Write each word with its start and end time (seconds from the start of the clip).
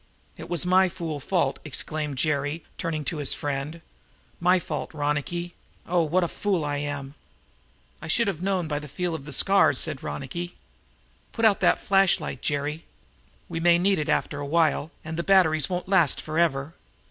"It 0.35 0.49
was 0.49 0.65
my 0.65 0.89
fool 0.89 1.19
fault," 1.19 1.59
exclaimed 1.63 2.17
Jerry, 2.17 2.63
turning 2.79 3.05
to 3.05 3.17
his 3.17 3.33
friend. 3.35 3.81
"My 4.39 4.57
fault, 4.57 4.91
Ronicky! 4.95 5.53
Oh, 5.85 6.01
what 6.01 6.23
a 6.23 6.27
fool 6.27 6.65
I 6.65 6.77
am!" 6.77 7.13
"I 8.01 8.07
should 8.07 8.27
have 8.27 8.41
known 8.41 8.67
by 8.67 8.79
the 8.79 8.87
feel 8.87 9.13
of 9.13 9.25
the 9.25 9.31
scars," 9.31 9.77
said 9.77 10.01
Ronicky. 10.01 10.55
"Put 11.33 11.45
out 11.45 11.59
that 11.59 11.77
flash 11.77 12.19
light, 12.19 12.41
Jerry. 12.41 12.85
We 13.47 13.59
may 13.59 13.77
need 13.77 13.99
that 13.99 14.09
after 14.09 14.39
a 14.39 14.47
while, 14.47 14.89
and 15.05 15.17
the 15.17 15.23
batteries 15.23 15.69
won't 15.69 15.87
last 15.87 16.19
forever." 16.19 16.73